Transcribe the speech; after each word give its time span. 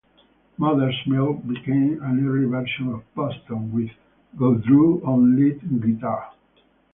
Mother's 0.57 0.99
Milk 1.05 1.45
became 1.47 2.01
an 2.01 2.27
early 2.27 2.45
version 2.45 2.87
of 2.87 3.03
Boston, 3.13 3.71
with 3.71 3.91
Goudreau 4.35 4.99
on 5.05 5.35
lead 5.35 5.59
guitar. 5.79 6.31